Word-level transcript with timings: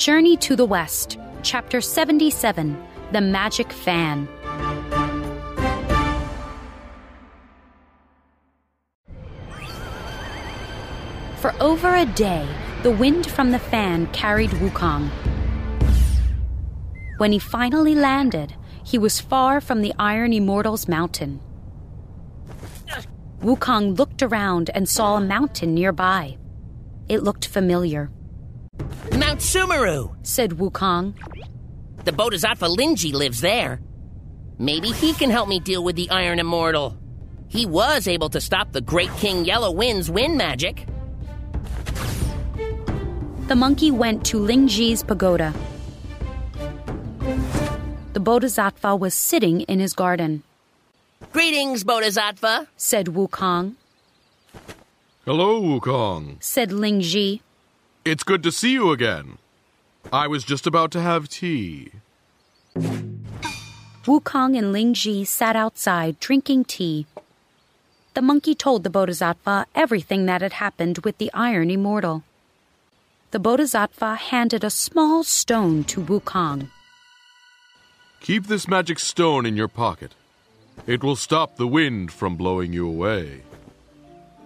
Journey 0.00 0.34
to 0.38 0.56
the 0.56 0.64
West, 0.64 1.18
Chapter 1.42 1.82
77 1.82 2.74
The 3.12 3.20
Magic 3.20 3.70
Fan. 3.70 4.26
For 11.36 11.54
over 11.60 11.94
a 11.94 12.06
day, 12.06 12.48
the 12.82 12.90
wind 12.90 13.30
from 13.30 13.50
the 13.50 13.58
fan 13.58 14.06
carried 14.14 14.48
Wukong. 14.52 15.10
When 17.18 17.32
he 17.32 17.38
finally 17.38 17.94
landed, 17.94 18.54
he 18.82 18.96
was 18.96 19.20
far 19.20 19.60
from 19.60 19.82
the 19.82 19.92
Iron 19.98 20.32
Immortal's 20.32 20.88
mountain. 20.88 21.40
Wukong 23.42 23.98
looked 23.98 24.22
around 24.22 24.70
and 24.74 24.88
saw 24.88 25.16
a 25.18 25.20
mountain 25.20 25.74
nearby. 25.74 26.38
It 27.06 27.22
looked 27.22 27.46
familiar, 27.46 28.10
Mount 29.30 29.42
Sumeru! 29.42 30.16
said 30.26 30.50
Wukong. 30.50 31.14
The 32.04 32.10
Bodhisattva 32.10 32.66
Lingji 32.66 33.12
lives 33.12 33.40
there. 33.40 33.80
Maybe 34.58 34.90
he 34.90 35.12
can 35.12 35.30
help 35.30 35.48
me 35.48 35.60
deal 35.60 35.84
with 35.84 35.94
the 35.94 36.10
Iron 36.10 36.40
Immortal. 36.40 36.98
He 37.46 37.64
was 37.64 38.08
able 38.08 38.28
to 38.30 38.40
stop 38.40 38.72
the 38.72 38.80
Great 38.80 39.14
King 39.18 39.44
Yellow 39.44 39.70
Wind's 39.70 40.10
wind 40.10 40.36
magic. 40.36 40.84
The 43.46 43.54
monkey 43.54 43.92
went 43.92 44.26
to 44.26 44.38
Lingji's 44.38 45.04
pagoda. 45.04 45.54
The 48.14 48.20
Bodhisattva 48.20 48.96
was 48.96 49.14
sitting 49.14 49.60
in 49.60 49.78
his 49.78 49.92
garden, 49.92 50.42
Greetings, 51.32 51.84
Bodhisattva. 51.84 52.66
said 52.76 53.06
Wukong, 53.06 53.76
Hello, 55.24 55.62
Wukong. 55.62 56.42
said 56.42 56.70
Lingji. 56.70 57.42
It's 58.04 58.24
good 58.24 58.42
to 58.44 58.52
see 58.52 58.72
you 58.72 58.92
again. 58.92 59.36
I 60.10 60.26
was 60.26 60.42
just 60.42 60.66
about 60.66 60.90
to 60.92 61.00
have 61.02 61.28
tea. 61.28 61.92
Wukong 64.04 64.56
and 64.56 64.74
Lingji 64.74 65.26
sat 65.26 65.54
outside 65.54 66.18
drinking 66.18 66.64
tea. 66.64 67.06
The 68.14 68.22
monkey 68.22 68.54
told 68.54 68.84
the 68.84 68.90
Bodhisattva 68.90 69.66
everything 69.74 70.24
that 70.26 70.40
had 70.40 70.54
happened 70.54 71.00
with 71.04 71.18
the 71.18 71.30
Iron 71.34 71.70
Immortal. 71.70 72.24
The 73.32 73.38
Bodhisattva 73.38 74.14
handed 74.14 74.64
a 74.64 74.70
small 74.70 75.22
stone 75.22 75.84
to 75.84 76.00
Wukong. 76.00 76.68
Keep 78.20 78.46
this 78.46 78.66
magic 78.66 78.98
stone 78.98 79.44
in 79.44 79.56
your 79.56 79.68
pocket. 79.68 80.14
It 80.86 81.04
will 81.04 81.16
stop 81.16 81.56
the 81.56 81.68
wind 81.68 82.12
from 82.12 82.36
blowing 82.36 82.72
you 82.72 82.88
away. 82.88 83.42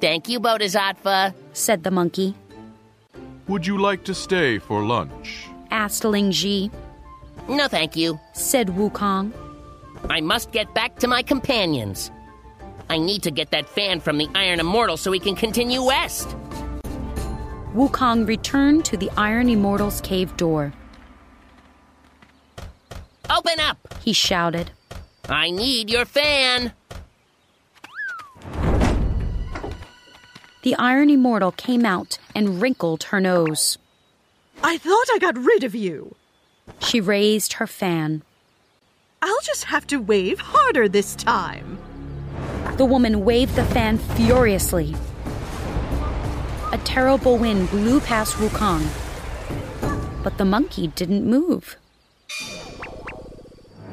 Thank 0.00 0.28
you, 0.30 0.40
Bodhisattva. 0.40 1.34
said 1.52 1.84
the 1.84 1.90
monkey. 1.90 2.34
Would 3.48 3.66
you 3.66 3.78
like 3.78 4.04
to 4.04 4.14
stay 4.14 4.58
for 4.58 4.82
lunch? 4.82 5.46
Asked 5.70 6.02
Lingji, 6.04 6.70
No, 7.48 7.66
thank 7.68 7.96
you. 7.96 8.18
said 8.32 8.68
Wukong. 8.68 9.32
I 10.08 10.20
must 10.20 10.52
get 10.52 10.72
back 10.74 10.96
to 10.98 11.08
my 11.08 11.22
companions. 11.22 12.10
I 12.90 12.98
need 12.98 13.22
to 13.22 13.30
get 13.30 13.50
that 13.50 13.68
fan 13.68 14.00
from 14.00 14.18
the 14.18 14.28
Iron 14.34 14.60
Immortal 14.60 14.96
so 14.96 15.10
we 15.10 15.18
can 15.18 15.34
continue 15.34 15.82
west. 15.82 16.28
Wukong 17.74 18.26
returned 18.28 18.84
to 18.86 18.96
the 18.96 19.10
Iron 19.16 19.48
Immortal's 19.48 20.00
cave 20.02 20.36
door. 20.36 20.72
Open 23.30 23.58
up! 23.60 23.78
He 24.02 24.12
shouted. 24.12 24.70
I 25.28 25.50
need 25.50 25.88
your 25.88 26.04
fan. 26.04 26.72
The 30.62 30.76
Iron 30.76 31.10
Immortal 31.10 31.50
came 31.50 31.84
out 31.84 32.18
and 32.36 32.62
wrinkled 32.62 33.02
her 33.04 33.20
nose. 33.20 33.78
I 34.62 34.78
thought 34.78 35.06
I 35.12 35.18
got 35.18 35.36
rid 35.36 35.64
of 35.64 35.74
you. 35.74 36.14
She 36.78 37.00
raised 37.00 37.54
her 37.54 37.66
fan. 37.66 38.22
I'll 39.20 39.40
just 39.42 39.64
have 39.64 39.88
to 39.88 39.96
wave 40.00 40.38
harder 40.38 40.88
this 40.88 41.16
time. 41.16 41.78
The 42.76 42.84
woman 42.84 43.24
waved 43.24 43.56
the 43.56 43.64
fan 43.64 43.98
furiously. 43.98 44.94
A 46.70 46.78
terrible 46.84 47.38
wind 47.38 47.68
blew 47.70 47.98
past 47.98 48.36
Wukong, 48.36 48.86
but 50.22 50.38
the 50.38 50.44
monkey 50.44 50.86
didn't 50.86 51.28
move. 51.28 51.76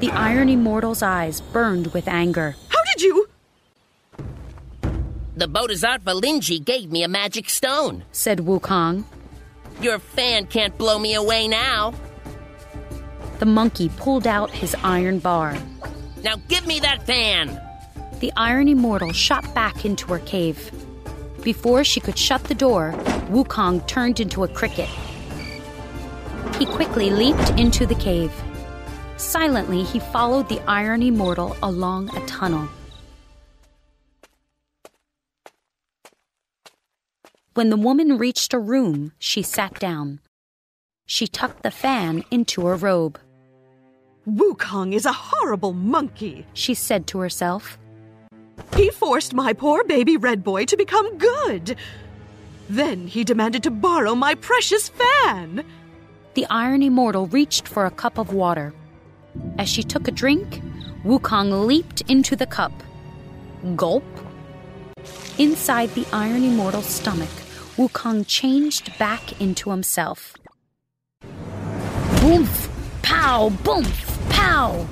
The 0.00 0.10
Iron 0.10 0.48
Immortal's 0.48 1.02
eyes 1.02 1.40
burned 1.40 1.94
with 1.94 2.08
anger. 2.08 2.56
The 5.36 5.46
Bodhisattva 5.46 6.12
Lingji 6.12 6.64
gave 6.64 6.90
me 6.90 7.02
a 7.02 7.08
magic 7.08 7.50
stone. 7.50 8.04
said 8.10 8.38
Wukong. 8.38 9.04
Your 9.82 9.98
fan 9.98 10.46
can't 10.46 10.78
blow 10.78 10.98
me 10.98 11.12
away 11.12 11.46
now. 11.46 11.92
The 13.38 13.44
monkey 13.44 13.90
pulled 13.98 14.26
out 14.26 14.50
his 14.50 14.74
iron 14.82 15.18
bar. 15.18 15.54
Now 16.24 16.36
give 16.48 16.66
me 16.66 16.80
that 16.80 17.04
fan. 17.04 17.60
The 18.20 18.32
Iron 18.34 18.66
Immortal 18.66 19.12
shot 19.12 19.54
back 19.54 19.84
into 19.84 20.06
her 20.06 20.20
cave. 20.20 20.70
Before 21.42 21.84
she 21.84 22.00
could 22.00 22.16
shut 22.16 22.42
the 22.44 22.54
door, 22.54 22.94
Wukong 23.28 23.86
turned 23.86 24.20
into 24.20 24.42
a 24.42 24.48
cricket. 24.48 24.88
He 26.58 26.64
quickly 26.64 27.10
leaped 27.10 27.50
into 27.60 27.84
the 27.84 27.94
cave. 27.96 28.32
Silently, 29.18 29.82
he 29.82 29.98
followed 29.98 30.48
the 30.48 30.62
Iron 30.66 31.02
Immortal 31.02 31.54
along 31.62 32.08
a 32.16 32.24
tunnel. 32.24 32.70
When 37.56 37.70
the 37.70 37.78
woman 37.78 38.18
reached 38.18 38.52
a 38.52 38.58
room, 38.58 39.12
she 39.18 39.40
sat 39.40 39.80
down. 39.80 40.20
She 41.06 41.26
tucked 41.26 41.62
the 41.62 41.70
fan 41.70 42.22
into 42.30 42.66
her 42.66 42.76
robe. 42.76 43.18
Wukong 44.28 44.92
is 44.92 45.06
a 45.06 45.12
horrible 45.14 45.72
monkey. 45.72 46.44
She 46.52 46.74
said 46.74 47.06
to 47.06 47.18
herself. 47.18 47.78
He 48.74 48.90
forced 48.90 49.32
my 49.32 49.54
poor 49.54 49.84
baby 49.84 50.18
red 50.18 50.44
boy 50.44 50.66
to 50.66 50.76
become 50.76 51.16
good. 51.16 51.78
Then 52.68 53.06
he 53.06 53.24
demanded 53.24 53.62
to 53.62 53.70
borrow 53.70 54.14
my 54.14 54.34
precious 54.34 54.90
fan. 54.90 55.64
The 56.34 56.44
Iron 56.50 56.82
Immortal 56.82 57.28
reached 57.28 57.68
for 57.68 57.86
a 57.86 57.90
cup 57.90 58.18
of 58.18 58.34
water. 58.34 58.74
As 59.56 59.66
she 59.66 59.82
took 59.82 60.08
a 60.08 60.18
drink, 60.22 60.60
Wukong 61.04 61.66
leaped 61.66 62.02
into 62.02 62.36
the 62.36 62.46
cup. 62.46 62.74
Gulp. 63.76 64.04
Inside 65.38 65.94
the 65.94 66.06
Iron 66.12 66.44
Immortal's 66.44 66.84
stomach, 66.84 67.30
Wukong 67.76 68.26
changed 68.26 68.96
back 68.98 69.38
into 69.40 69.70
himself. 69.70 70.34
Boomph! 72.20 72.70
Pow! 73.02 73.50
Boomph! 73.62 74.30
Pow! 74.30 74.86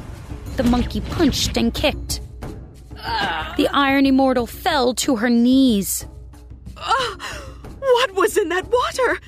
The 0.57 0.65
monkey 0.65 1.01
punched 1.01 1.57
and 1.57 1.73
kicked. 1.73 2.21
The 3.57 3.69
Iron 3.73 4.05
Immortal 4.05 4.47
fell 4.47 4.93
to 4.95 5.17
her 5.17 5.31
knees. 5.31 6.07
Ah, 6.77 7.17
what 7.81 8.15
was 8.15 8.37
in 8.37 8.51
that 8.51 8.67
water? 8.71 9.19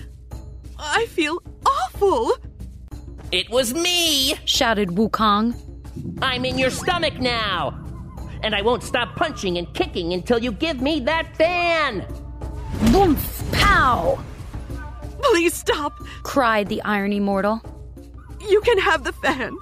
I 0.78 1.06
feel 1.06 1.42
awful. 1.64 2.36
It 3.32 3.48
was 3.48 3.72
me. 3.72 4.34
Shouted 4.44 4.90
Wukong. 4.90 5.54
I'm 6.20 6.44
in 6.44 6.58
your 6.58 6.70
stomach 6.70 7.18
now. 7.20 7.82
And 8.42 8.54
I 8.54 8.60
won't 8.60 8.82
stop 8.82 9.16
punching 9.16 9.56
and 9.56 9.72
kicking 9.72 10.12
until 10.12 10.38
you 10.38 10.52
give 10.52 10.82
me 10.82 11.00
that 11.00 11.36
fan. 11.36 12.06
Boomph! 12.92 13.52
Pow! 13.52 14.18
Please 15.22 15.54
stop. 15.54 15.92
cried 16.22 16.68
the 16.68 16.82
Iron 16.82 17.12
Immortal. 17.12 17.60
You 18.48 18.60
can 18.60 18.78
have 18.78 19.04
the 19.04 19.12
fan. 19.12 19.56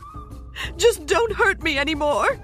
Just 0.76 1.06
don't 1.06 1.32
hurt 1.32 1.62
me 1.62 1.78
anymore. 1.78 2.38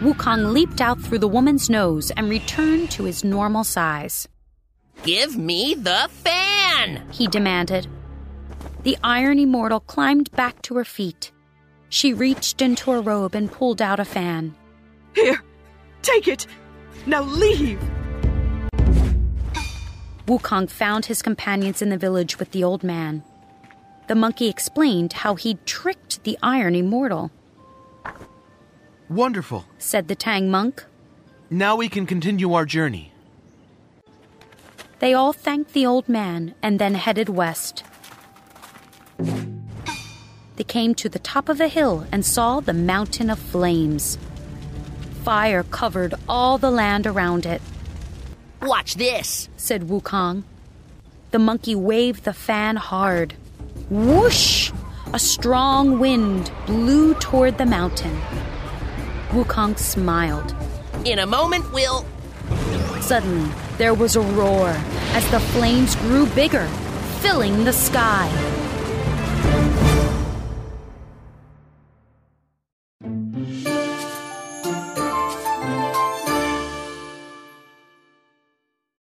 Wukong 0.00 0.52
leaped 0.52 0.80
out 0.80 1.00
through 1.00 1.18
the 1.18 1.28
woman's 1.28 1.68
nose 1.70 2.10
and 2.12 2.28
returned 2.28 2.90
to 2.92 3.04
his 3.04 3.22
normal 3.22 3.64
size. 3.64 4.26
Give 5.02 5.36
me 5.36 5.74
the 5.74 6.08
fan. 6.10 7.02
He 7.10 7.26
demanded. 7.26 7.86
The 8.82 8.96
Iron 9.04 9.38
Immortal 9.38 9.80
climbed 9.80 10.30
back 10.32 10.60
to 10.62 10.74
her 10.76 10.84
feet. 10.84 11.32
She 11.90 12.14
reached 12.14 12.62
into 12.62 12.90
her 12.90 13.00
robe 13.00 13.34
and 13.34 13.50
pulled 13.50 13.82
out 13.82 14.00
a 14.00 14.04
fan. 14.04 14.54
Here, 15.14 15.42
take 16.02 16.28
it. 16.28 16.46
Now 17.06 17.22
leave. 17.22 17.80
Wukong 20.30 20.70
found 20.70 21.06
his 21.06 21.22
companions 21.22 21.82
in 21.82 21.88
the 21.88 21.98
village 21.98 22.38
with 22.38 22.52
the 22.52 22.62
old 22.62 22.84
man. 22.84 23.24
The 24.06 24.14
monkey 24.14 24.48
explained 24.48 25.12
how 25.12 25.34
he'd 25.34 25.66
tricked 25.66 26.22
the 26.22 26.38
Iron 26.40 26.76
Immortal, 26.76 27.32
Wonderful. 29.08 29.64
said 29.76 30.06
the 30.06 30.14
Tang 30.14 30.48
monk. 30.48 30.84
Now 31.50 31.74
we 31.74 31.88
can 31.88 32.06
continue 32.06 32.52
our 32.52 32.64
journey. 32.64 33.10
They 35.00 35.14
all 35.14 35.32
thanked 35.32 35.72
the 35.72 35.84
old 35.84 36.08
man 36.08 36.54
and 36.62 36.78
then 36.78 36.94
headed 36.94 37.28
west. 37.28 37.82
They 40.54 40.64
came 40.64 40.94
to 40.94 41.08
the 41.08 41.18
top 41.18 41.48
of 41.48 41.60
a 41.60 41.66
hill 41.66 42.06
and 42.12 42.24
saw 42.24 42.60
the 42.60 42.72
mountain 42.72 43.30
of 43.30 43.40
flames. 43.40 44.16
Fire 45.24 45.64
covered 45.64 46.14
all 46.28 46.56
the 46.56 46.70
land 46.70 47.04
around 47.04 47.46
it, 47.46 47.60
Watch 48.62 48.94
this. 48.96 49.48
said 49.56 49.88
Wukong. 49.88 50.42
The 51.30 51.38
monkey 51.38 51.74
waved 51.74 52.24
the 52.24 52.34
fan 52.34 52.76
hard. 52.76 53.34
Whoosh! 53.88 54.70
A 55.14 55.18
strong 55.18 55.98
wind 55.98 56.52
blew 56.66 57.14
toward 57.14 57.56
the 57.56 57.66
mountain. 57.66 58.20
Wukong 59.30 59.78
smiled. 59.78 60.54
In 61.04 61.18
a 61.18 61.26
moment, 61.26 61.72
we'll. 61.72 62.04
Suddenly, 63.00 63.50
there 63.78 63.94
was 63.94 64.14
a 64.16 64.20
roar 64.20 64.68
as 65.14 65.28
the 65.30 65.40
flames 65.40 65.96
grew 65.96 66.26
bigger, 66.26 66.66
filling 67.20 67.64
the 67.64 67.72
sky. 67.72 68.28